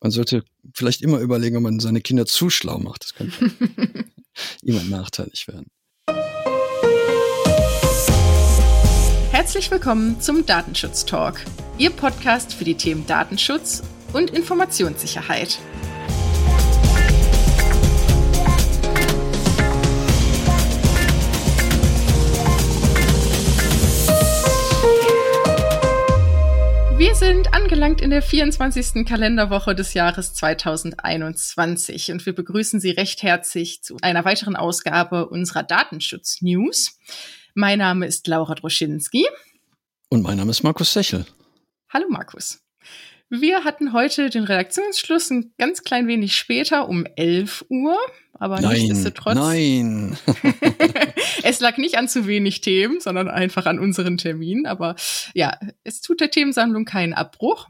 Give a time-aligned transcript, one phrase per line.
[0.00, 0.44] Man sollte
[0.74, 3.04] vielleicht immer überlegen, ob man seine Kinder zu schlau macht.
[3.04, 3.50] Das könnte
[4.62, 5.66] jemand nachteilig werden.
[9.32, 11.40] Herzlich willkommen zum Datenschutz Talk,
[11.78, 13.82] Ihr Podcast für die Themen Datenschutz
[14.12, 15.58] und Informationssicherheit.
[27.28, 29.04] Sind angelangt in der 24.
[29.04, 35.62] Kalenderwoche des Jahres 2021 und wir begrüßen Sie recht herzlich zu einer weiteren Ausgabe unserer
[35.62, 36.98] Datenschutz-News.
[37.54, 39.26] Mein Name ist Laura Droschinski.
[40.08, 41.26] Und mein Name ist Markus Sechel.
[41.90, 42.60] Hallo Markus.
[43.30, 47.98] Wir hatten heute den Redaktionsschluss ein ganz klein wenig später um 11 Uhr,
[48.32, 49.34] aber nein, nichtsdestotrotz.
[49.34, 50.16] Nein.
[51.42, 54.66] es lag nicht an zu wenig Themen, sondern einfach an unseren Termin.
[54.66, 54.96] Aber
[55.34, 57.68] ja, es tut der Themensammlung keinen Abbruch.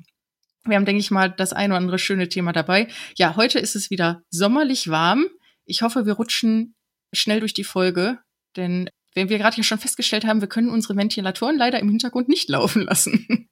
[0.64, 2.86] Wir haben, denke ich mal, das ein oder andere schöne Thema dabei.
[3.16, 5.26] Ja, heute ist es wieder sommerlich warm.
[5.64, 6.76] Ich hoffe, wir rutschen
[7.12, 8.18] schnell durch die Folge,
[8.56, 12.28] denn wenn wir gerade ja schon festgestellt haben, wir können unsere Ventilatoren leider im Hintergrund
[12.28, 13.48] nicht laufen lassen.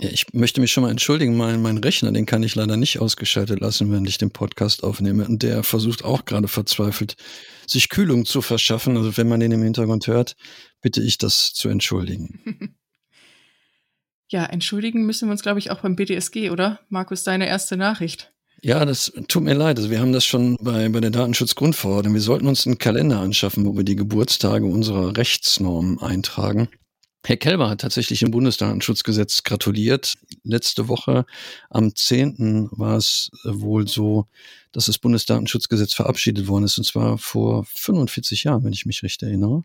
[0.00, 1.36] Ja, ich möchte mich schon mal entschuldigen.
[1.36, 5.26] Mein, mein Rechner, den kann ich leider nicht ausgeschaltet lassen, wenn ich den Podcast aufnehme.
[5.26, 7.16] Und der versucht auch gerade verzweifelt,
[7.66, 8.96] sich Kühlung zu verschaffen.
[8.96, 10.36] Also wenn man den im Hintergrund hört,
[10.80, 12.74] bitte ich das zu entschuldigen.
[14.30, 16.80] Ja, entschuldigen müssen wir uns, glaube ich, auch beim BDSG, oder?
[16.90, 18.30] Markus, deine erste Nachricht.
[18.60, 19.78] Ja, das tut mir leid.
[19.78, 22.12] Also wir haben das schon bei, bei der Datenschutzgrundverordnung.
[22.12, 26.68] Wir sollten uns einen Kalender anschaffen, wo wir die Geburtstage unserer Rechtsnormen eintragen.
[27.24, 30.14] Herr Kelber hat tatsächlich im Bundesdatenschutzgesetz gratuliert.
[30.44, 31.26] Letzte Woche
[31.68, 32.68] am 10.
[32.70, 34.26] war es wohl so,
[34.72, 39.22] dass das Bundesdatenschutzgesetz verabschiedet worden ist, und zwar vor 45 Jahren, wenn ich mich recht
[39.22, 39.62] erinnere.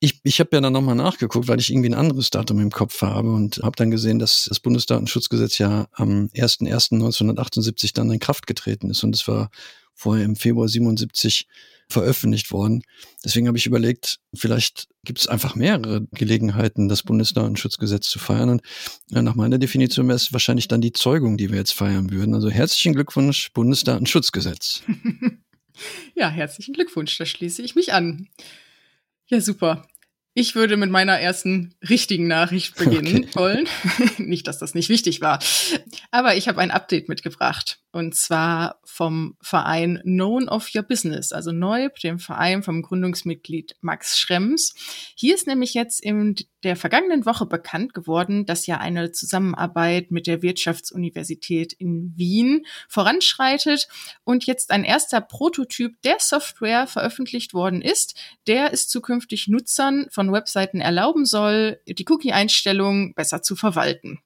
[0.00, 3.02] Ich, ich habe ja dann nochmal nachgeguckt, weil ich irgendwie ein anderes Datum im Kopf
[3.02, 8.90] habe und habe dann gesehen, dass das Bundesdatenschutzgesetz ja am 01.01.1978 dann in Kraft getreten
[8.90, 9.50] ist und es war
[9.94, 11.48] vorher im Februar 77
[11.88, 12.82] veröffentlicht worden.
[13.24, 18.50] Deswegen habe ich überlegt, vielleicht gibt es einfach mehrere Gelegenheiten, das Bundesdatenschutzgesetz zu feiern.
[18.50, 18.62] Und
[19.12, 22.34] äh, nach meiner Definition wäre es wahrscheinlich dann die Zeugung, die wir jetzt feiern würden.
[22.34, 24.82] Also herzlichen Glückwunsch, Bundesdatenschutzgesetz.
[26.14, 28.28] ja, herzlichen Glückwunsch, da schließe ich mich an.
[29.26, 29.86] Ja, super.
[30.34, 33.34] Ich würde mit meiner ersten richtigen Nachricht beginnen okay.
[33.34, 33.68] wollen.
[34.18, 35.40] nicht, dass das nicht wichtig war.
[36.12, 37.80] Aber ich habe ein Update mitgebracht.
[37.90, 44.18] Und zwar vom Verein Known of Your Business, also Neub, dem Verein vom Gründungsmitglied Max
[44.18, 44.74] Schrems.
[45.16, 50.26] Hier ist nämlich jetzt in der vergangenen Woche bekannt geworden, dass ja eine Zusammenarbeit mit
[50.26, 53.88] der Wirtschaftsuniversität in Wien voranschreitet
[54.22, 58.14] und jetzt ein erster Prototyp der Software veröffentlicht worden ist,
[58.46, 64.20] der es zukünftig Nutzern von Webseiten erlauben soll, die Cookie-Einstellungen besser zu verwalten.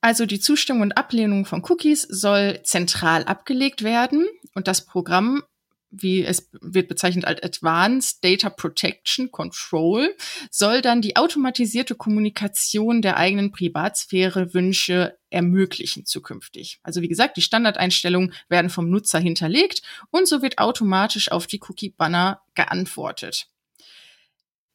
[0.00, 5.42] Also die Zustimmung und Ablehnung von Cookies soll zentral abgelegt werden und das Programm,
[5.90, 10.16] wie es wird bezeichnet als Advanced Data Protection Control,
[10.50, 16.80] soll dann die automatisierte Kommunikation der eigenen Privatsphäre-Wünsche ermöglichen zukünftig.
[16.82, 21.60] Also wie gesagt, die Standardeinstellungen werden vom Nutzer hinterlegt und so wird automatisch auf die
[21.60, 23.48] Cookie-Banner geantwortet.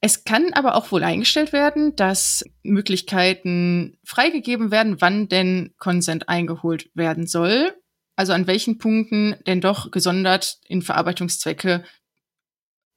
[0.05, 6.91] Es kann aber auch wohl eingestellt werden, dass Möglichkeiten freigegeben werden, wann denn Consent eingeholt
[6.93, 7.73] werden soll.
[8.15, 11.83] Also an welchen Punkten denn doch gesondert in Verarbeitungszwecke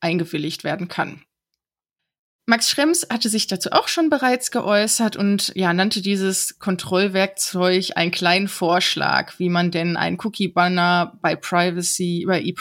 [0.01, 1.25] eingewilligt werden kann.
[2.45, 8.11] Max Schrems hatte sich dazu auch schon bereits geäußert und ja, nannte dieses Kontrollwerkzeug einen
[8.11, 12.53] kleinen Vorschlag, wie man denn einen Cookie-Banner bei Privacy, bei e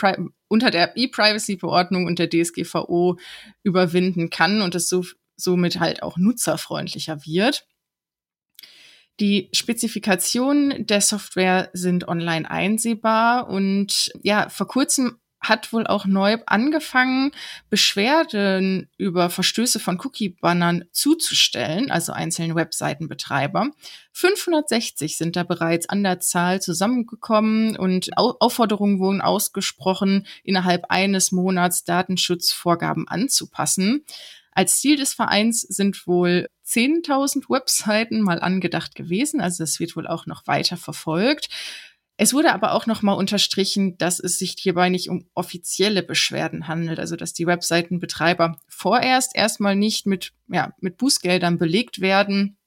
[0.48, 3.18] unter der E-Privacy-Verordnung und der DSGVO
[3.64, 5.04] überwinden kann und es so,
[5.36, 7.66] somit halt auch nutzerfreundlicher wird.
[9.20, 16.38] Die Spezifikationen der Software sind online einsehbar und ja, vor kurzem hat wohl auch neu
[16.46, 17.32] angefangen,
[17.70, 23.70] Beschwerden über Verstöße von Cookie-Bannern zuzustellen, also einzelnen Webseitenbetreiber.
[24.14, 31.84] 560 sind da bereits an der Zahl zusammengekommen und Aufforderungen wurden ausgesprochen, innerhalb eines Monats
[31.84, 34.04] Datenschutzvorgaben anzupassen.
[34.58, 40.08] Als Ziel des Vereins sind wohl 10.000 Webseiten mal angedacht gewesen, also das wird wohl
[40.08, 41.50] auch noch weiter verfolgt.
[42.20, 47.00] Es wurde aber auch nochmal unterstrichen, dass es sich hierbei nicht um offizielle Beschwerden handelt,
[47.00, 52.58] also dass die Webseitenbetreiber vorerst erstmal nicht mit, ja, mit Bußgeldern belegt werden,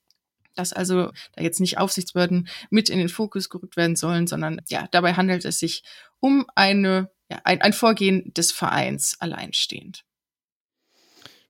[0.55, 4.87] dass also da jetzt nicht Aufsichtsbehörden mit in den Fokus gerückt werden sollen, sondern ja,
[4.93, 5.82] dabei handelt es sich
[6.20, 10.05] um eine, ja, ein, ein Vorgehen des Vereins alleinstehend.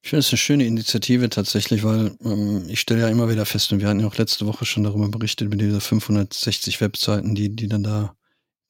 [0.03, 3.73] Ich finde es eine schöne Initiative tatsächlich, weil ähm, ich stelle ja immer wieder fest,
[3.73, 7.55] und wir hatten ja auch letzte Woche schon darüber berichtet, mit diese 560 Webseiten, die,
[7.55, 8.17] die dann da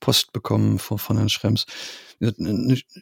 [0.00, 1.66] Post bekommen von, von Herrn Schrems.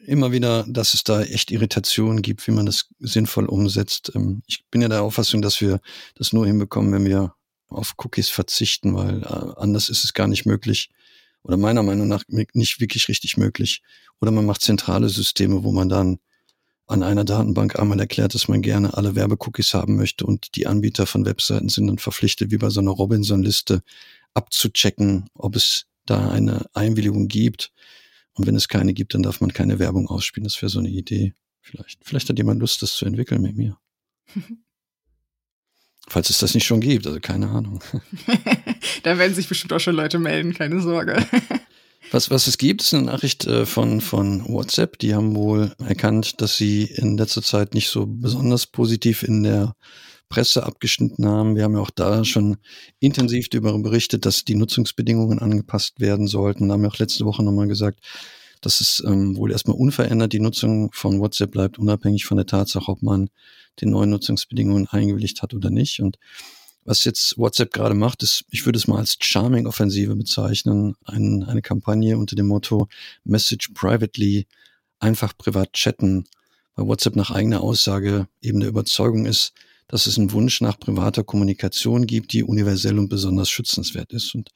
[0.05, 4.11] Immer wieder, dass es da echt Irritationen gibt, wie man das sinnvoll umsetzt.
[4.15, 5.79] Ähm, ich bin ja der Auffassung, dass wir
[6.15, 7.33] das nur hinbekommen, wenn wir
[7.67, 10.89] auf Cookies verzichten, weil äh, anders ist es gar nicht möglich
[11.43, 13.81] oder meiner Meinung nach nicht wirklich richtig möglich.
[14.21, 16.19] Oder man macht zentrale Systeme, wo man dann
[16.89, 21.05] an einer Datenbank einmal erklärt, dass man gerne alle Werbecookies haben möchte und die Anbieter
[21.05, 23.83] von Webseiten sind dann verpflichtet, wie bei so einer Robinson-Liste
[24.33, 27.71] abzuchecken, ob es da eine Einwilligung gibt.
[28.33, 30.45] Und wenn es keine gibt, dann darf man keine Werbung ausspielen.
[30.45, 31.33] Das wäre so eine Idee.
[31.61, 33.77] Vielleicht, vielleicht hat jemand Lust, das zu entwickeln mit mir.
[36.07, 37.83] Falls es das nicht schon gibt, also keine Ahnung.
[39.03, 41.23] da werden sich bestimmt auch schon Leute melden, keine Sorge.
[42.11, 44.97] Was, was es gibt, ist eine Nachricht äh, von, von WhatsApp.
[44.97, 49.75] Die haben wohl erkannt, dass sie in letzter Zeit nicht so besonders positiv in der
[50.27, 51.55] Presse abgeschnitten haben.
[51.55, 52.57] Wir haben ja auch da schon
[52.99, 56.63] intensiv darüber berichtet, dass die Nutzungsbedingungen angepasst werden sollten.
[56.63, 57.99] Und haben ja auch letzte Woche nochmal gesagt,
[58.61, 62.91] dass es ähm, wohl erstmal unverändert die Nutzung von WhatsApp bleibt, unabhängig von der Tatsache,
[62.91, 63.29] ob man
[63.81, 65.99] den neuen Nutzungsbedingungen eingewilligt hat oder nicht.
[65.99, 66.17] Und
[66.85, 71.61] was jetzt WhatsApp gerade macht, ist, ich würde es mal als Charming-Offensive bezeichnen, ein, eine
[71.61, 72.87] Kampagne unter dem Motto
[73.23, 74.47] Message Privately,
[74.99, 76.25] einfach privat chatten,
[76.75, 79.53] weil WhatsApp nach eigener Aussage eben der Überzeugung ist,
[79.87, 84.35] dass es einen Wunsch nach privater Kommunikation gibt, die universell und besonders schützenswert ist.
[84.35, 84.51] Und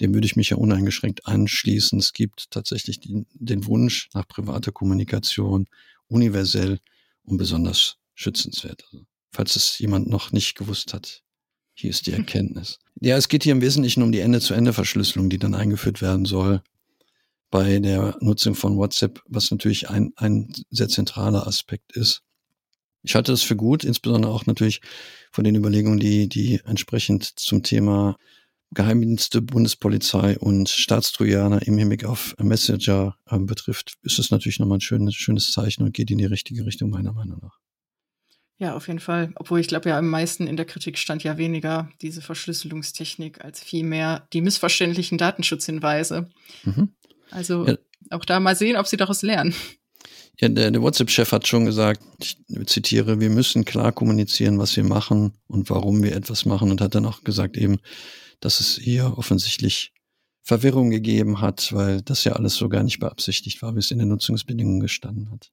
[0.00, 1.98] dem würde ich mich ja uneingeschränkt anschließen.
[1.98, 5.66] Es gibt tatsächlich die, den Wunsch nach privater Kommunikation
[6.08, 6.80] universell
[7.22, 8.84] und besonders schützenswert.
[8.92, 11.23] Also, falls es jemand noch nicht gewusst hat,
[11.74, 12.78] hier ist die Erkenntnis.
[13.00, 16.62] Ja, es geht hier im Wesentlichen um die Ende-zu-Ende-Verschlüsselung, die dann eingeführt werden soll
[17.50, 22.22] bei der Nutzung von WhatsApp, was natürlich ein, ein sehr zentraler Aspekt ist.
[23.02, 24.80] Ich halte das für gut, insbesondere auch natürlich
[25.30, 28.16] von den Überlegungen, die, die entsprechend zum Thema
[28.72, 34.80] Geheimdienste, Bundespolizei und Staatstrojaner im Hinblick auf Messenger äh, betrifft, ist es natürlich nochmal ein
[34.80, 37.58] schönes, schönes Zeichen und geht in die richtige Richtung meiner Meinung nach.
[38.58, 39.32] Ja, auf jeden Fall.
[39.36, 43.60] Obwohl ich glaube ja am meisten in der Kritik stand ja weniger diese Verschlüsselungstechnik als
[43.60, 46.30] vielmehr die missverständlichen Datenschutzhinweise.
[46.62, 46.90] Mhm.
[47.30, 47.76] Also ja.
[48.10, 49.54] auch da mal sehen, ob sie daraus lernen.
[50.40, 54.84] Ja, der, der WhatsApp-Chef hat schon gesagt, ich zitiere, wir müssen klar kommunizieren, was wir
[54.84, 57.78] machen und warum wir etwas machen und hat dann auch gesagt eben,
[58.40, 59.92] dass es hier offensichtlich
[60.42, 63.98] Verwirrung gegeben hat, weil das ja alles so gar nicht beabsichtigt war, wie es in
[63.98, 65.52] den Nutzungsbedingungen gestanden hat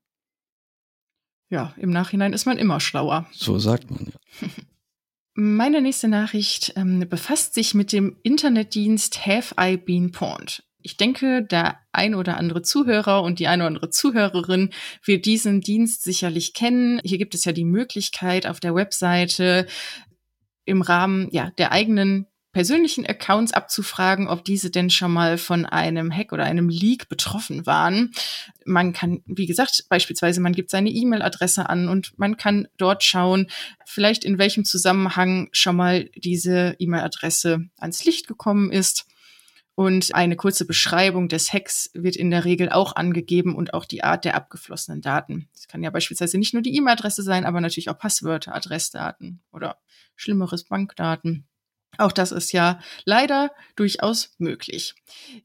[1.52, 3.28] ja, im Nachhinein ist man immer schlauer.
[3.32, 4.48] So sagt man ja.
[5.34, 10.64] Meine nächste Nachricht ähm, befasst sich mit dem Internetdienst Have I Been Pawned.
[10.82, 14.72] Ich denke, der ein oder andere Zuhörer und die eine oder andere Zuhörerin
[15.06, 17.00] wird diesen Dienst sicherlich kennen.
[17.04, 19.68] Hier gibt es ja die Möglichkeit auf der Webseite
[20.66, 26.12] im Rahmen ja, der eigenen persönlichen Accounts abzufragen, ob diese denn schon mal von einem
[26.12, 28.12] Hack oder einem Leak betroffen waren.
[28.66, 33.48] Man kann, wie gesagt, beispielsweise, man gibt seine E-Mail-Adresse an und man kann dort schauen,
[33.86, 39.06] vielleicht in welchem Zusammenhang schon mal diese E-Mail-Adresse ans Licht gekommen ist.
[39.74, 44.04] Und eine kurze Beschreibung des Hacks wird in der Regel auch angegeben und auch die
[44.04, 45.48] Art der abgeflossenen Daten.
[45.54, 49.78] Das kann ja beispielsweise nicht nur die E-Mail-Adresse sein, aber natürlich auch Passwörter, Adressdaten oder
[50.16, 51.48] schlimmeres Bankdaten.
[51.98, 54.96] Auch das ist ja leider durchaus möglich.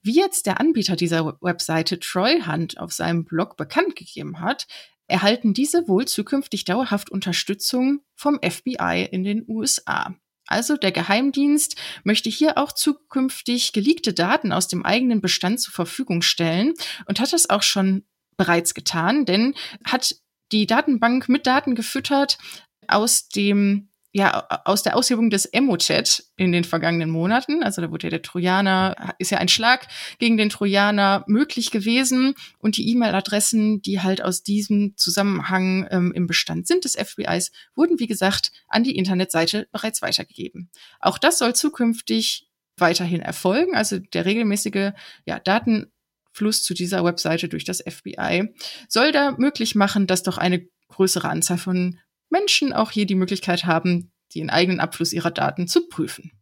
[0.02, 4.66] Wie jetzt der Anbieter dieser Webseite Troy Hunt auf seinem Blog bekannt gegeben hat,
[5.08, 10.14] erhalten diese wohl zukünftig dauerhaft Unterstützung vom FBI in den USA.
[10.46, 16.22] Also der Geheimdienst möchte hier auch zukünftig geleakte Daten aus dem eigenen Bestand zur Verfügung
[16.22, 16.74] stellen
[17.06, 18.04] und hat das auch schon
[18.36, 20.14] bereits getan, denn hat
[20.52, 22.38] die Datenbank mit Daten gefüttert
[22.86, 28.06] aus dem ja, aus der Aushebung des Emo-Chat in den vergangenen Monaten, also da wurde
[28.06, 33.82] ja der Trojaner, ist ja ein Schlag gegen den Trojaner möglich gewesen und die E-Mail-Adressen,
[33.82, 38.84] die halt aus diesem Zusammenhang ähm, im Bestand sind des FBIs, wurden, wie gesagt, an
[38.84, 40.70] die Internetseite bereits weitergegeben.
[40.98, 44.92] Auch das soll zukünftig weiterhin erfolgen, also der regelmäßige
[45.26, 48.54] ja, Datenfluss zu dieser Webseite durch das FBI
[48.88, 51.98] soll da möglich machen, dass doch eine größere Anzahl von
[52.38, 56.32] Menschen auch hier die Möglichkeit haben, den eigenen Abfluss ihrer Daten zu prüfen.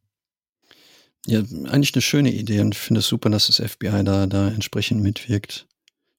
[1.27, 5.03] Ja, eigentlich eine schöne Idee und finde es super, dass das FBI da, da entsprechend
[5.03, 5.67] mitwirkt.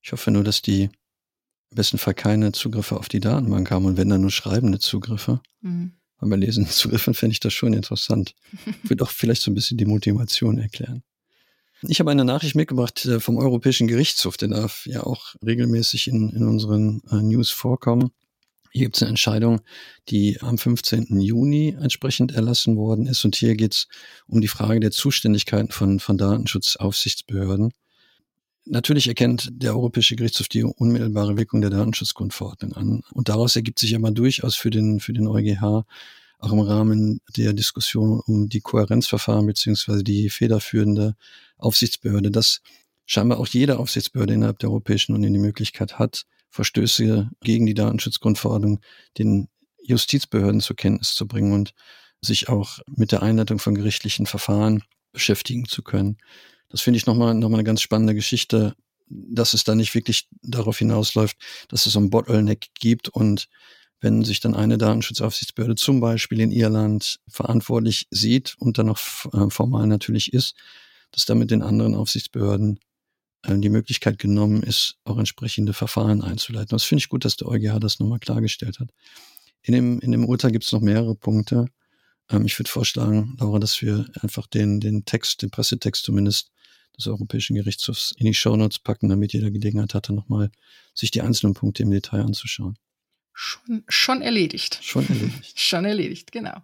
[0.01, 3.98] Ich hoffe nur, dass die im besten Fall keine Zugriffe auf die Datenbank haben und
[3.98, 5.41] wenn dann nur schreibende Zugriffe.
[5.62, 5.94] Mhm.
[6.17, 8.34] Aber bei lesenden Zugriffen fände ich das schon interessant.
[8.84, 11.03] Würde auch vielleicht so ein bisschen die Motivation erklären.
[11.82, 16.29] Ich habe eine Nachricht mitgebracht äh, vom Europäischen Gerichtshof, der darf ja auch regelmäßig in,
[16.29, 18.12] in unseren äh, News vorkommen.
[18.75, 19.62] Hier gibt es eine Entscheidung,
[20.10, 21.22] die am 15.
[21.22, 23.24] Juni entsprechend erlassen worden ist.
[23.24, 23.88] Und hier geht es
[24.27, 27.72] um die Frage der Zuständigkeiten von, von Datenschutzaufsichtsbehörden.
[28.65, 33.01] Natürlich erkennt der Europäische Gerichtshof die unmittelbare Wirkung der Datenschutzgrundverordnung an.
[33.13, 35.86] Und daraus ergibt sich aber durchaus für den, für den EuGH
[36.39, 41.15] auch im Rahmen der Diskussion um die Kohärenzverfahren beziehungsweise die federführende
[41.58, 42.60] Aufsichtsbehörde, dass
[43.05, 48.79] scheinbar auch jede Aufsichtsbehörde innerhalb der Europäischen Union die Möglichkeit hat, Verstöße gegen die Datenschutzgrundverordnung
[49.17, 49.50] den
[49.83, 51.74] Justizbehörden zur Kenntnis zu bringen und
[52.21, 54.81] sich auch mit der Einleitung von gerichtlichen Verfahren
[55.12, 56.17] beschäftigen zu können.
[56.69, 58.74] Das finde ich nochmal noch mal eine ganz spannende Geschichte,
[59.07, 63.50] dass es da nicht wirklich darauf hinausläuft, dass es so ein Bottleneck gibt und
[64.00, 69.00] wenn sich dann eine Datenschutzaufsichtsbehörde zum Beispiel in Irland verantwortlich sieht und dann noch
[69.33, 70.55] äh, formal natürlich ist,
[71.12, 72.79] dass damit den anderen Aufsichtsbehörden
[73.48, 76.70] die Möglichkeit genommen ist, auch entsprechende Verfahren einzuleiten.
[76.70, 78.90] Das finde ich gut, dass der EuGH das nochmal klargestellt hat.
[79.62, 81.66] In dem, in dem Urteil gibt es noch mehrere Punkte.
[82.30, 86.52] Ähm, ich würde vorschlagen, Laura, dass wir einfach den, den Text, den Pressetext zumindest
[86.98, 90.52] des Europäischen Gerichtshofs in die Shownotes packen, damit jeder Gelegenheit hatte, nochmal
[90.94, 92.78] sich die einzelnen Punkte im Detail anzuschauen.
[93.34, 94.80] Schon, schon erledigt.
[94.82, 95.54] Schon erledigt.
[95.60, 96.58] schon erledigt, genau.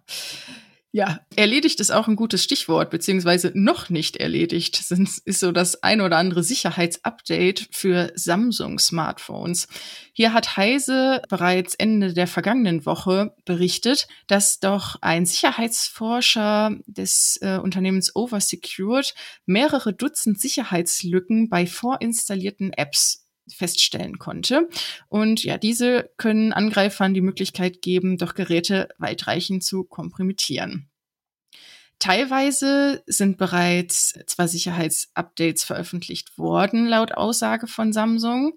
[0.94, 4.78] Ja, erledigt ist auch ein gutes Stichwort, beziehungsweise noch nicht erledigt
[5.24, 9.68] ist so das ein oder andere Sicherheitsupdate für Samsung-Smartphones.
[10.12, 17.56] Hier hat Heise bereits Ende der vergangenen Woche berichtet, dass doch ein Sicherheitsforscher des äh,
[17.56, 19.14] Unternehmens Oversecured
[19.46, 23.21] mehrere Dutzend Sicherheitslücken bei vorinstallierten Apps
[23.54, 24.68] feststellen konnte.
[25.08, 30.88] Und ja, diese können Angreifern die Möglichkeit geben, doch Geräte weitreichend zu kompromittieren.
[31.98, 38.54] Teilweise sind bereits zwar Sicherheitsupdates veröffentlicht worden, laut Aussage von Samsung.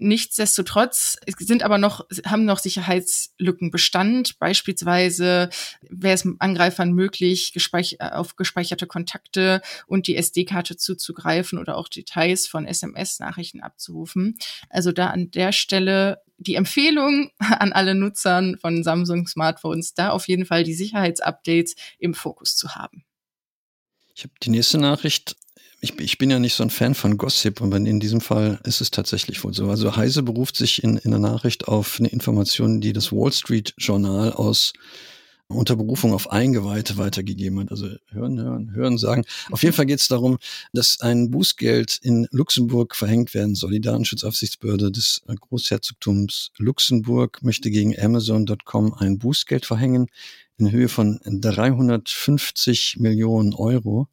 [0.00, 4.38] Nichtsdestotrotz sind aber noch, haben noch Sicherheitslücken Bestand.
[4.38, 5.50] Beispielsweise
[5.82, 11.88] wäre es Angreifern möglich, gespeich äh, auf gespeicherte Kontakte und die SD-Karte zuzugreifen oder auch
[11.88, 14.38] Details von SMS-Nachrichten abzurufen.
[14.70, 20.28] Also da an der Stelle die Empfehlung an alle Nutzern von Samsung Smartphones, da auf
[20.28, 23.04] jeden Fall die Sicherheitsupdates im Fokus zu haben.
[24.14, 25.36] Ich habe die nächste Nachricht
[25.80, 28.80] ich, ich bin ja nicht so ein Fan von Gossip, aber in diesem Fall ist
[28.80, 29.68] es tatsächlich wohl so.
[29.68, 33.74] Also Heise beruft sich in, in der Nachricht auf eine Information, die das Wall Street
[33.78, 34.72] Journal aus
[35.50, 37.70] unter Berufung auf Eingeweihte weitergegeben hat.
[37.70, 39.24] Also hören, hören, hören, sagen.
[39.50, 40.38] Auf jeden Fall geht es darum,
[40.72, 43.70] dass ein Bußgeld in Luxemburg verhängt werden soll.
[43.70, 50.08] Die Datenschutzaufsichtsbehörde des Großherzogtums Luxemburg möchte gegen Amazon.com ein Bußgeld verhängen
[50.58, 54.08] in Höhe von 350 Millionen Euro.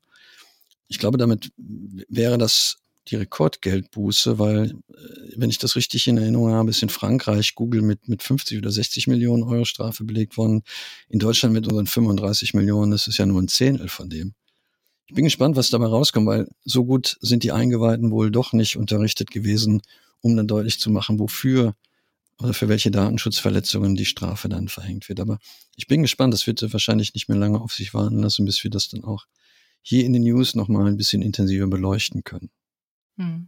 [0.87, 2.77] Ich glaube, damit wäre das
[3.07, 7.81] die Rekordgeldbuße, weil, äh, wenn ich das richtig in Erinnerung habe, ist in Frankreich Google
[7.81, 10.63] mit, mit 50 oder 60 Millionen Euro Strafe belegt worden.
[11.09, 14.33] In Deutschland mit unseren 35 Millionen, das ist ja nur ein Zehntel von dem.
[15.07, 18.75] Ich bin gespannt, was dabei rauskommt, weil so gut sind die Eingeweihten wohl doch nicht
[18.75, 19.83] unterrichtet gewesen,
[20.21, 21.75] um dann deutlich zu machen, wofür
[22.41, 25.19] oder für welche Datenschutzverletzungen die Strafe dann verhängt wird.
[25.19, 25.37] Aber
[25.75, 28.71] ich bin gespannt, das wird wahrscheinlich nicht mehr lange auf sich warten lassen, bis wir
[28.71, 29.25] das dann auch
[29.85, 32.49] hier in den News nochmal ein bisschen intensiver beleuchten können.
[33.17, 33.47] Hm.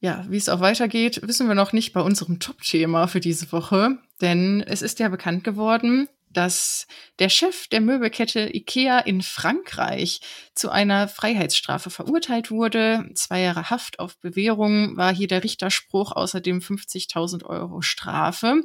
[0.00, 3.98] Ja, wie es auch weitergeht, wissen wir noch nicht bei unserem Top-Thema für diese Woche,
[4.20, 6.86] denn es ist ja bekannt geworden, dass
[7.18, 10.20] der Chef der Möbelkette IKEA in Frankreich
[10.54, 13.08] zu einer Freiheitsstrafe verurteilt wurde.
[13.14, 18.62] Zwei Jahre Haft auf Bewährung war hier der Richterspruch, außerdem 50.000 Euro Strafe.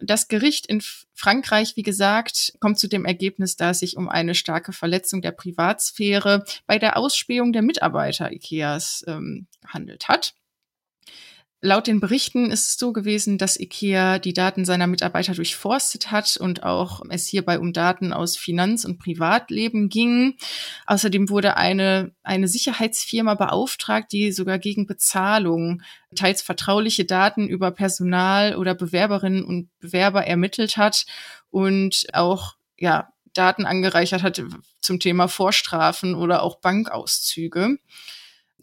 [0.00, 0.82] Das Gericht in
[1.14, 5.32] Frankreich, wie gesagt, kommt zu dem Ergebnis, dass es sich um eine starke Verletzung der
[5.32, 10.34] Privatsphäre bei der Ausspähung der Mitarbeiter IKEAs ähm, handelt hat.
[11.66, 16.36] Laut den Berichten ist es so gewesen, dass IKEA die Daten seiner Mitarbeiter durchforstet hat
[16.36, 20.36] und auch es hierbei um Daten aus Finanz- und Privatleben ging.
[20.84, 25.80] Außerdem wurde eine, eine Sicherheitsfirma beauftragt, die sogar gegen Bezahlung
[26.14, 31.06] teils vertrauliche Daten über Personal oder Bewerberinnen und Bewerber ermittelt hat
[31.48, 34.42] und auch, ja, Daten angereichert hat
[34.82, 37.78] zum Thema Vorstrafen oder auch Bankauszüge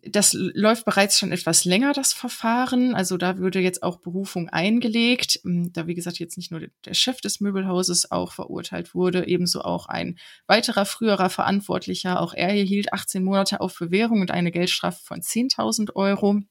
[0.04, 2.96] das läuft bereits schon etwas länger, das Verfahren.
[2.96, 5.40] Also da würde jetzt auch Berufung eingelegt.
[5.44, 9.88] Da, wie gesagt, jetzt nicht nur der Chef des Möbelhauses auch verurteilt wurde, ebenso auch
[9.88, 10.18] ein
[10.48, 12.20] weiterer früherer Verantwortlicher.
[12.20, 16.42] Auch er erhielt 18 Monate auf Bewährung und eine Geldstrafe von 10.000 Euro.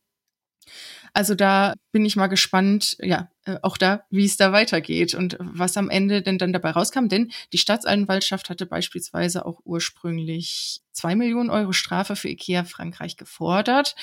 [1.13, 3.29] Also da bin ich mal gespannt, ja,
[3.63, 7.09] auch da, wie es da weitergeht und was am Ende denn dann dabei rauskam.
[7.09, 13.97] Denn die Staatsanwaltschaft hatte beispielsweise auch ursprünglich zwei Millionen Euro Strafe für IKEA Frankreich gefordert.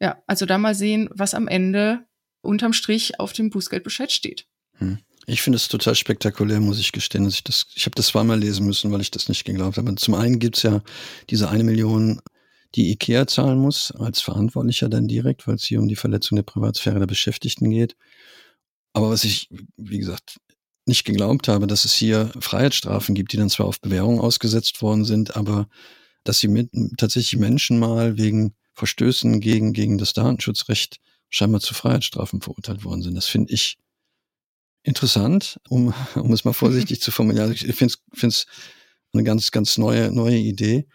[0.00, 2.04] Ja, also da mal sehen, was am Ende
[2.42, 4.46] unterm Strich auf dem Bußgeldbescheid steht.
[4.78, 4.98] Hm.
[5.26, 7.24] Ich finde es total spektakulär, muss ich gestehen.
[7.24, 9.94] Dass ich das, ich habe das zweimal lesen müssen, weil ich das nicht geglaubt habe.
[9.94, 10.82] Zum einen gibt's ja
[11.30, 12.20] diese eine Million
[12.74, 16.42] die IKEA zahlen muss, als Verantwortlicher dann direkt, weil es hier um die Verletzung der
[16.42, 17.96] Privatsphäre der Beschäftigten geht.
[18.92, 20.40] Aber was ich, wie gesagt,
[20.86, 25.04] nicht geglaubt habe, dass es hier Freiheitsstrafen gibt, die dann zwar auf Bewährung ausgesetzt worden
[25.04, 25.68] sind, aber
[26.24, 31.00] dass sie mit, tatsächlich Menschen mal wegen Verstößen gegen, gegen das Datenschutzrecht
[31.30, 33.14] scheinbar zu Freiheitsstrafen verurteilt worden sind.
[33.14, 33.78] Das finde ich
[34.82, 37.50] interessant, um, um es mal vorsichtig zu formulieren.
[37.50, 38.46] Also ich finde es
[39.12, 40.86] eine ganz, ganz neue, neue Idee.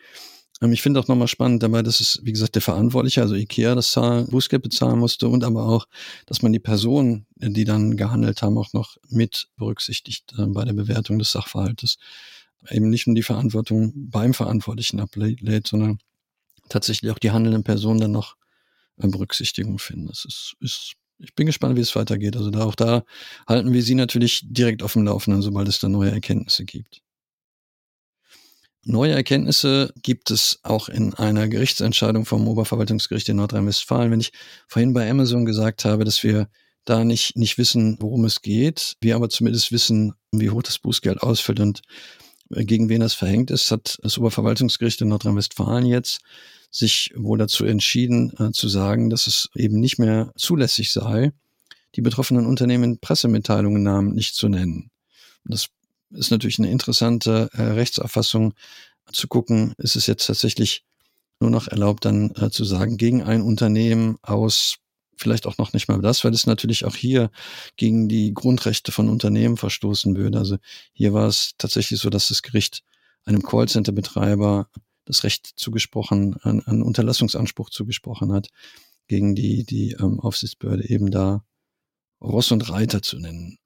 [0.62, 3.76] Ähm, ich finde auch nochmal spannend dabei, dass es, wie gesagt, der Verantwortliche, also IKEA,
[3.76, 5.88] das Zahlen, Bußgeld bezahlen musste und aber auch,
[6.26, 10.74] dass man die Personen, die dann gehandelt haben, auch noch mit berücksichtigt äh, bei der
[10.74, 11.98] Bewertung des Sachverhaltes.
[12.70, 16.00] Eben nicht nur die Verantwortung beim Verantwortlichen ablädt, sondern
[16.68, 18.36] tatsächlich auch die handelnden Personen dann noch
[18.98, 20.08] äh, Berücksichtigung finden.
[20.08, 22.36] Das ist, ist, ich bin gespannt, wie es weitergeht.
[22.36, 23.04] Also da auch da
[23.48, 27.02] halten wir Sie natürlich direkt auf dem Laufenden, sobald es da neue Erkenntnisse gibt.
[28.86, 34.10] Neue Erkenntnisse gibt es auch in einer Gerichtsentscheidung vom Oberverwaltungsgericht in Nordrhein-Westfalen.
[34.10, 34.32] Wenn ich
[34.68, 36.50] vorhin bei Amazon gesagt habe, dass wir
[36.86, 41.22] da nicht, nicht wissen, worum es geht, wir aber zumindest wissen, wie hoch das Bußgeld
[41.22, 41.82] ausfällt und
[42.52, 46.22] äh, gegen wen das verhängt ist, hat das Oberverwaltungsgericht in Nordrhein-Westfalen jetzt
[46.72, 51.32] sich wohl dazu entschieden äh, zu sagen, dass es eben nicht mehr zulässig sei,
[51.96, 54.92] die betroffenen Unternehmen Pressemitteilungen namentlich zu nennen.
[55.44, 55.68] Das
[56.12, 58.54] ist natürlich eine interessante äh, Rechtsauffassung
[59.12, 60.84] zu gucken, ist es jetzt tatsächlich
[61.40, 64.78] nur noch erlaubt, dann äh, zu sagen, gegen ein Unternehmen aus
[65.16, 67.30] vielleicht auch noch nicht mal das, weil es natürlich auch hier
[67.76, 70.38] gegen die Grundrechte von Unternehmen verstoßen würde.
[70.40, 70.58] Also
[70.94, 72.84] hier war es tatsächlich so, dass das Gericht
[73.26, 74.70] einem Callcenter-Betreiber
[75.06, 78.48] das Recht zugesprochen, einen Unterlassungsanspruch zugesprochen hat,
[79.08, 81.44] gegen die, die ähm, Aufsichtsbehörde eben da
[82.22, 83.59] Ross und Reiter zu nennen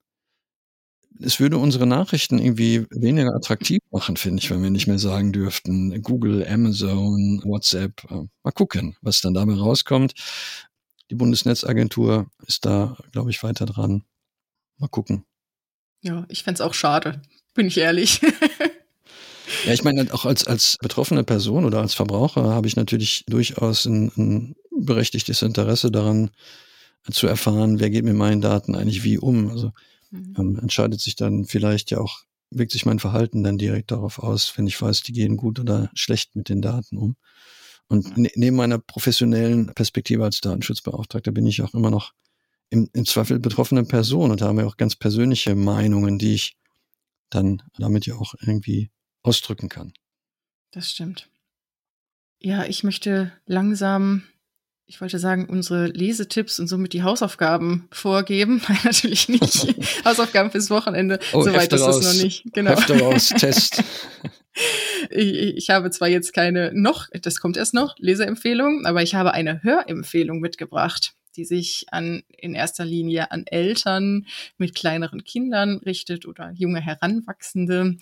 [1.19, 5.31] es würde unsere Nachrichten irgendwie weniger attraktiv machen, finde ich, wenn wir nicht mehr sagen
[5.31, 8.03] dürften, Google, Amazon, WhatsApp.
[8.09, 10.13] Äh, mal gucken, was dann dabei rauskommt.
[11.09, 14.03] Die Bundesnetzagentur ist da, glaube ich, weiter dran.
[14.77, 15.25] Mal gucken.
[16.01, 17.21] Ja, ich fände es auch schade,
[17.53, 18.21] bin ich ehrlich.
[19.65, 23.85] ja, ich meine, auch als, als betroffene Person oder als Verbraucher habe ich natürlich durchaus
[23.85, 26.31] ein, ein berechtigtes Interesse daran,
[27.11, 29.49] zu erfahren, wer geht mit meinen Daten eigentlich wie um.
[29.49, 29.73] Also
[30.13, 30.35] Mhm.
[30.37, 32.19] Ähm, entscheidet sich dann vielleicht ja auch,
[32.51, 35.89] wirkt sich mein Verhalten dann direkt darauf aus, wenn ich weiß, die gehen gut oder
[35.95, 37.15] schlecht mit den Daten um.
[37.87, 42.13] Und ne, neben meiner professionellen Perspektive als Datenschutzbeauftragter bin ich auch immer noch
[42.69, 46.57] im, im Zweifel betroffene Person und habe auch ganz persönliche Meinungen, die ich
[47.31, 48.91] dann damit ja auch irgendwie
[49.23, 49.93] ausdrücken kann.
[50.71, 51.29] Das stimmt.
[52.39, 54.23] Ja, ich möchte langsam
[54.85, 58.61] ich wollte sagen, unsere Lesetipps und somit die Hausaufgaben vorgeben.
[58.67, 59.75] Nein, natürlich nicht.
[60.05, 61.19] Hausaufgaben fürs Wochenende.
[61.31, 62.43] Oh, Soweit ist es noch nicht.
[62.53, 62.71] Genau.
[62.71, 63.83] Hefte raus, Test.
[65.09, 69.33] ich, ich habe zwar jetzt keine noch, das kommt erst noch, Leseempfehlung, aber ich habe
[69.33, 76.27] eine Hörempfehlung mitgebracht, die sich an, in erster Linie an Eltern mit kleineren Kindern richtet
[76.27, 77.95] oder junge Heranwachsende.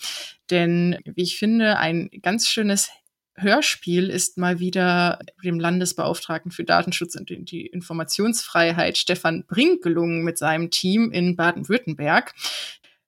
[0.49, 2.89] Denn, wie ich finde, ein ganz schönes
[3.41, 10.37] Hörspiel ist mal wieder dem Landesbeauftragten für Datenschutz und die Informationsfreiheit Stefan Brink gelungen mit
[10.37, 12.33] seinem Team in Baden-Württemberg.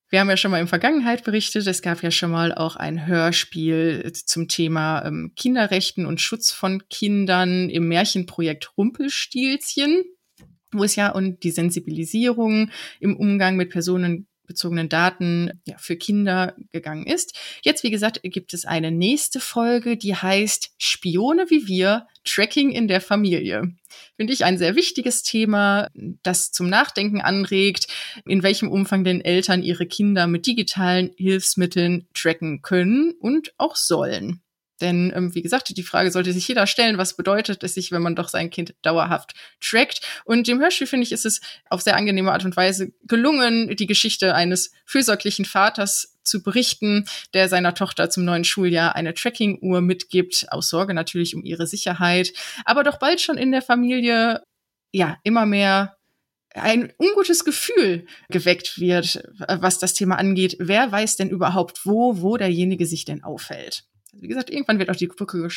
[0.10, 3.08] Wir haben ja schon mal in Vergangenheit berichtet, es gab ja schon mal auch ein
[3.08, 10.04] Hörspiel zum Thema ähm, Kinderrechten und Schutz von Kindern im Märchenprojekt Rumpelstilzchen,
[10.72, 12.70] wo es ja um die Sensibilisierung
[13.00, 17.36] im Umgang mit Personen bezogenen Daten ja, für Kinder gegangen ist.
[17.64, 22.88] Jetzt, wie gesagt, gibt es eine nächste Folge, die heißt Spione wie wir, Tracking in
[22.88, 23.74] der Familie.
[24.16, 25.90] Finde ich ein sehr wichtiges Thema,
[26.22, 27.88] das zum Nachdenken anregt,
[28.26, 34.43] in welchem Umfang denn Eltern ihre Kinder mit digitalen Hilfsmitteln tracken können und auch sollen.
[34.84, 38.02] Denn, ähm, wie gesagt, die Frage sollte sich jeder stellen, was bedeutet es sich, wenn
[38.02, 40.02] man doch sein Kind dauerhaft trackt?
[40.26, 43.88] Und dem Hörspiel, finde ich, ist es auf sehr angenehme Art und Weise gelungen, die
[43.88, 50.48] Geschichte eines fürsorglichen Vaters zu berichten, der seiner Tochter zum neuen Schuljahr eine Tracking-Uhr mitgibt,
[50.50, 52.34] aus Sorge natürlich um ihre Sicherheit,
[52.66, 54.44] aber doch bald schon in der Familie,
[54.92, 55.96] ja, immer mehr
[56.54, 60.58] ein ungutes Gefühl geweckt wird, was das Thema angeht.
[60.60, 63.86] Wer weiß denn überhaupt, wo, wo derjenige sich denn aufhält?
[64.14, 65.48] Wie gesagt, irgendwann wird auch die Brücke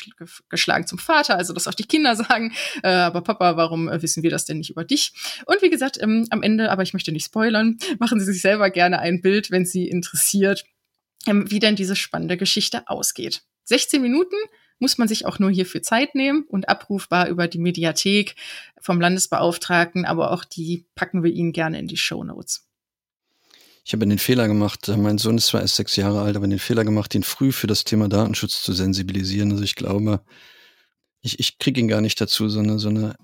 [0.49, 4.23] geschlagen zum Vater, also dass auch die Kinder sagen, äh, aber Papa, warum äh, wissen
[4.23, 5.13] wir das denn nicht über dich?
[5.47, 8.71] Und wie gesagt, ähm, am Ende, aber ich möchte nicht spoilern, machen Sie sich selber
[8.71, 10.65] gerne ein Bild, wenn Sie interessiert,
[11.27, 13.43] ähm, wie denn diese spannende Geschichte ausgeht.
[13.65, 14.37] 16 Minuten
[14.79, 18.37] muss man sich auch nur hierfür Zeit nehmen und abrufbar über die Mediathek
[18.81, 22.66] vom Landesbeauftragten, aber auch die packen wir Ihnen gerne in die Show Notes.
[23.87, 26.49] Ich habe den Fehler gemacht, äh, mein Sohn ist zwar erst sechs Jahre alt, aber
[26.49, 29.53] den Fehler gemacht, ihn früh für das Thema Datenschutz zu sensibilisieren.
[29.53, 30.23] Also ich glaube,
[31.21, 33.15] ich, ich kriege ihn gar nicht dazu, so eine, so eine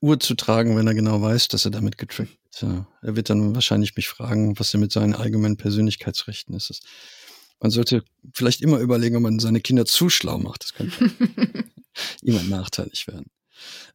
[0.00, 2.62] Uhr zu tragen, wenn er genau weiß, dass er damit getrackt wird.
[2.62, 6.82] Ja, er wird dann wahrscheinlich mich fragen, was er mit seinen allgemeinen Persönlichkeitsrechten ist.
[7.58, 10.62] Man sollte vielleicht immer überlegen, ob man seine Kinder zu schlau macht.
[10.62, 11.10] Das könnte
[12.22, 13.26] ihm nachteilig werden.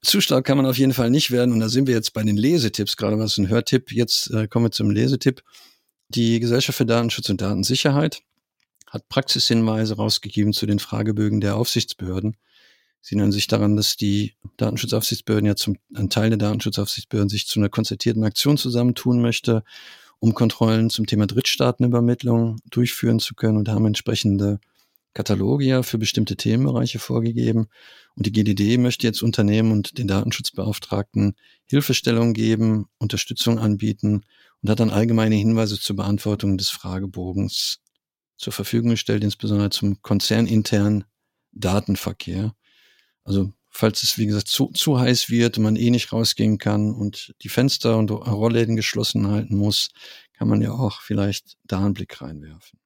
[0.01, 1.53] Zu schlau kann man auf jeden Fall nicht werden.
[1.53, 2.97] Und da sind wir jetzt bei den Lesetipps.
[2.97, 3.93] Gerade was ein Hörtipp.
[3.93, 5.41] Jetzt äh, kommen wir zum Lesetipp.
[6.13, 8.21] Die Gesellschaft für Datenschutz und Datensicherheit
[8.85, 12.35] hat Praxishinweise rausgegeben zu den Fragebögen der Aufsichtsbehörden.
[12.99, 17.61] Sie erinnern sich daran, dass die Datenschutzaufsichtsbehörden ja zum, ein Teil der Datenschutzaufsichtsbehörden sich zu
[17.61, 19.63] einer konzertierten Aktion zusammentun möchte,
[20.19, 24.59] um Kontrollen zum Thema Drittstaatenübermittlung durchführen zu können und haben entsprechende
[25.13, 27.67] Kataloge ja für bestimmte Themenbereiche vorgegeben.
[28.17, 31.35] Und die GDD möchte jetzt Unternehmen und den Datenschutzbeauftragten
[31.67, 34.25] Hilfestellung geben, Unterstützung anbieten
[34.61, 37.79] und hat dann allgemeine Hinweise zur Beantwortung des Fragebogens
[38.37, 41.05] zur Verfügung gestellt, insbesondere zum konzerninternen
[41.51, 42.55] Datenverkehr.
[43.23, 47.33] Also falls es, wie gesagt, zu, zu heiß wird man eh nicht rausgehen kann und
[47.41, 49.89] die Fenster und Rollläden geschlossen halten muss,
[50.33, 52.79] kann man ja auch vielleicht da einen Blick reinwerfen.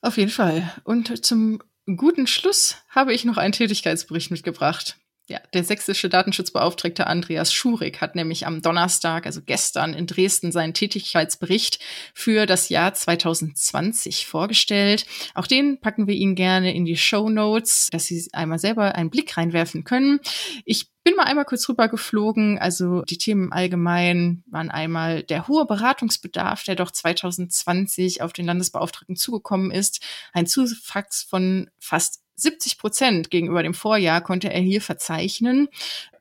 [0.00, 0.72] Auf jeden Fall.
[0.84, 1.62] Und zum
[1.96, 4.98] guten Schluss habe ich noch einen Tätigkeitsbericht mitgebracht.
[5.28, 10.72] Ja, der sächsische Datenschutzbeauftragte Andreas Schurig hat nämlich am Donnerstag, also gestern, in Dresden seinen
[10.72, 11.80] Tätigkeitsbericht
[12.14, 15.04] für das Jahr 2020 vorgestellt.
[15.34, 19.10] Auch den packen wir Ihnen gerne in die Show Notes, dass Sie einmal selber einen
[19.10, 20.20] Blick reinwerfen können.
[20.64, 22.58] Ich bin mal einmal kurz rüber geflogen.
[22.58, 29.16] Also die Themen allgemein waren einmal der hohe Beratungsbedarf, der doch 2020 auf den Landesbeauftragten
[29.16, 30.02] zugekommen ist.
[30.32, 35.68] Ein Zuwachs von fast 70 Prozent gegenüber dem Vorjahr konnte er hier verzeichnen.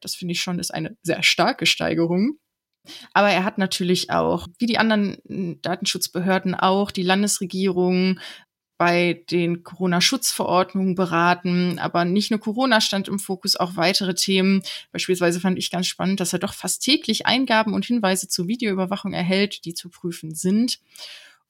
[0.01, 2.37] Das finde ich schon ist eine sehr starke Steigerung.
[3.13, 5.17] Aber er hat natürlich auch, wie die anderen
[5.61, 8.19] Datenschutzbehörden auch, die Landesregierung
[8.77, 11.79] bei den Corona-Schutzverordnungen beraten.
[11.79, 14.61] Aber nicht nur Corona stand im Fokus, auch weitere Themen.
[14.91, 19.13] Beispielsweise fand ich ganz spannend, dass er doch fast täglich Eingaben und Hinweise zur Videoüberwachung
[19.13, 20.79] erhält, die zu prüfen sind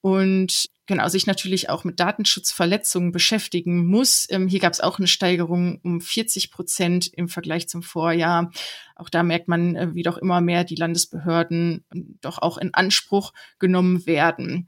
[0.01, 4.25] und genau sich natürlich auch mit Datenschutzverletzungen beschäftigen muss.
[4.29, 8.51] Ähm, hier gab es auch eine Steigerung um 40 Prozent im Vergleich zum Vorjahr.
[8.95, 12.73] Auch da merkt man, äh, wie doch immer mehr die Landesbehörden ähm, doch auch in
[12.73, 14.67] Anspruch genommen werden.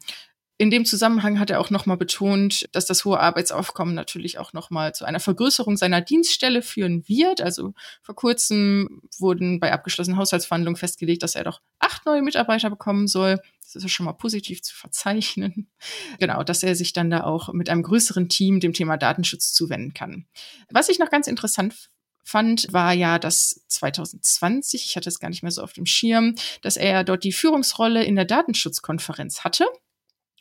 [0.62, 4.94] In dem Zusammenhang hat er auch nochmal betont, dass das hohe Arbeitsaufkommen natürlich auch nochmal
[4.94, 7.40] zu einer Vergrößerung seiner Dienststelle führen wird.
[7.40, 13.08] Also vor kurzem wurden bei abgeschlossenen Haushaltsverhandlungen festgelegt, dass er doch acht neue Mitarbeiter bekommen
[13.08, 13.40] soll.
[13.64, 15.70] Das ist ja schon mal positiv zu verzeichnen.
[16.20, 19.94] Genau, dass er sich dann da auch mit einem größeren Team dem Thema Datenschutz zuwenden
[19.94, 20.26] kann.
[20.70, 21.90] Was ich noch ganz interessant
[22.26, 26.36] fand, war ja, dass 2020, ich hatte es gar nicht mehr so auf dem Schirm,
[26.62, 29.66] dass er dort die Führungsrolle in der Datenschutzkonferenz hatte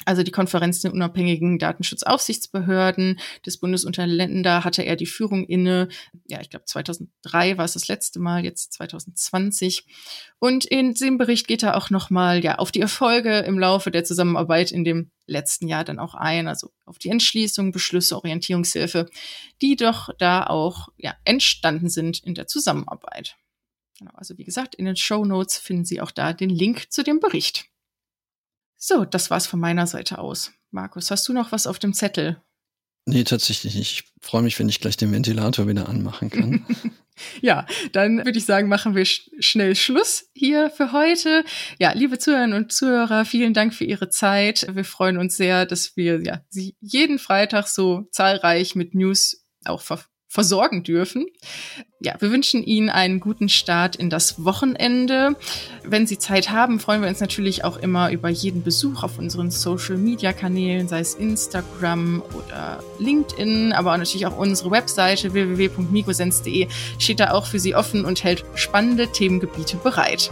[0.05, 5.89] also die Konferenz der unabhängigen Datenschutzaufsichtsbehörden des Bundes Länder hatte er die Führung inne.
[6.27, 9.87] Ja, ich glaube 2003 war es das letzte Mal, jetzt 2020.
[10.39, 14.05] Und in dem Bericht geht er auch nochmal ja auf die Erfolge im Laufe der
[14.05, 19.07] Zusammenarbeit in dem letzten Jahr dann auch ein, also auf die Entschließung, Beschlüsse, Orientierungshilfe,
[19.61, 23.37] die doch da auch ja entstanden sind in der Zusammenarbeit.
[23.99, 27.03] Genau, also wie gesagt, in den Show Notes finden Sie auch da den Link zu
[27.03, 27.69] dem Bericht.
[28.79, 30.53] So, das war's von meiner Seite aus.
[30.71, 32.41] Markus, hast du noch was auf dem Zettel?
[33.07, 33.93] Nee, tatsächlich nicht.
[33.93, 36.64] Ich freue mich, wenn ich gleich den Ventilator wieder anmachen kann.
[37.41, 41.45] ja, dann würde ich sagen, machen wir sch schnell Schluss hier für heute.
[41.81, 44.67] Ja, liebe Zuhörerinnen und Zuhörer, vielen Dank für Ihre Zeit.
[44.71, 49.81] Wir freuen uns sehr, dass wir ja, Sie jeden Freitag so zahlreich mit News auch
[49.81, 51.27] ver versorgen dürfen.
[52.01, 55.37] Ja, wir wünschen Ihnen einen guten Start in das Wochenende.
[55.83, 59.51] Wenn Sie Zeit haben, freuen wir uns natürlich auch immer über jeden Besuch auf unseren
[59.51, 67.47] Social-Media-Kanälen, sei es Instagram oder LinkedIn, aber natürlich auch unsere Webseite www.migosens.de steht da auch
[67.47, 70.31] für Sie offen und hält spannende Themengebiete bereit.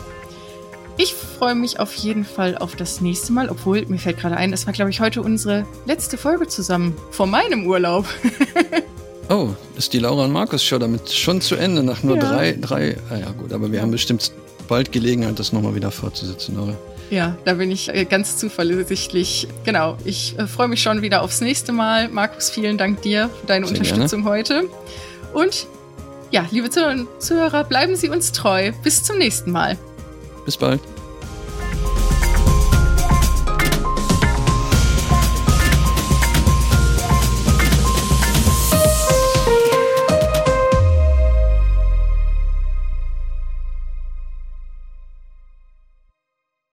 [0.98, 4.52] Ich freue mich auf jeden Fall auf das nächste Mal, obwohl mir fällt gerade ein,
[4.52, 8.06] es war, glaube ich, heute unsere letzte Folge zusammen vor meinem Urlaub.
[9.28, 12.22] Oh, ist die Laura und Markus Show damit schon zu Ende nach nur ja.
[12.22, 12.96] drei, drei.
[13.10, 14.30] Ah ja, gut, aber wir haben bestimmt
[14.68, 16.74] bald Gelegenheit, das nochmal wieder fortzusetzen, Laura.
[17.10, 19.46] Ja, da bin ich äh, ganz zuversichtlich.
[19.64, 22.08] Genau, ich äh, freue mich schon wieder aufs nächste Mal.
[22.08, 24.36] Markus, vielen Dank dir für deine Sehr Unterstützung gerne.
[24.36, 24.62] heute.
[25.32, 25.66] Und
[26.30, 28.72] ja, liebe Zuhörer, bleiben Sie uns treu.
[28.82, 29.78] Bis zum nächsten Mal.
[30.44, 30.80] Bis bald.